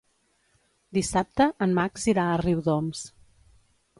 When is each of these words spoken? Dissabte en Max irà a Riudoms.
Dissabte 0.97 1.47
en 1.67 1.77
Max 1.79 2.09
irà 2.13 2.25
a 2.31 2.41
Riudoms. 2.45 3.05